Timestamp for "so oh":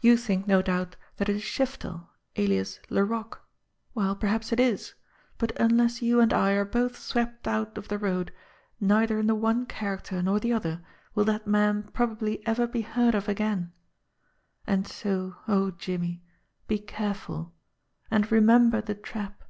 14.86-15.72